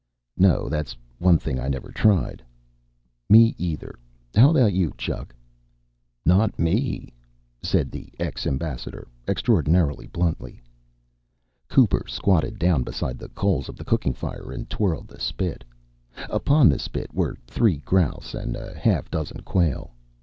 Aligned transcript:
"No, 0.35 0.67
that's 0.67 0.97
one 1.19 1.37
thing 1.37 1.59
I 1.59 1.67
never 1.67 1.91
tried." 1.91 2.43
"Me, 3.29 3.53
either. 3.59 3.93
How 4.33 4.49
about 4.49 4.73
you, 4.73 4.91
Chuck?" 4.97 5.31
"Not 6.25 6.57
me," 6.57 7.13
said 7.61 7.91
the 7.91 8.11
ex 8.19 8.47
ambassador 8.47 9.07
extraordinary 9.27 10.07
bluntly. 10.07 10.59
Cooper 11.69 12.03
squatted 12.07 12.57
down 12.57 12.81
beside 12.81 13.19
the 13.19 13.29
coals 13.29 13.69
of 13.69 13.75
the 13.75 13.85
cooking 13.85 14.13
fire 14.13 14.51
and 14.51 14.67
twirled 14.71 15.07
the 15.07 15.19
spit. 15.19 15.63
Upon 16.31 16.67
the 16.67 16.79
spit 16.79 17.13
were 17.13 17.37
three 17.45 17.77
grouse 17.77 18.33
and 18.33 18.55
half 18.55 19.05
a 19.05 19.09
dozen 19.11 19.41
quail. 19.43 19.91